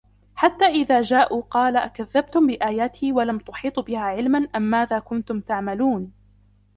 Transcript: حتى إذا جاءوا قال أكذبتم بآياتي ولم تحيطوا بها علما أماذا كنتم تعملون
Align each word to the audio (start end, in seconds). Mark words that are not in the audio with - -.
حتى 0.35 0.65
إذا 0.65 1.01
جاءوا 1.01 1.41
قال 1.41 1.77
أكذبتم 1.77 2.47
بآياتي 2.47 3.11
ولم 3.11 3.37
تحيطوا 3.39 3.83
بها 3.83 3.99
علما 3.99 4.47
أماذا 4.55 4.99
كنتم 4.99 5.39
تعملون 5.41 6.11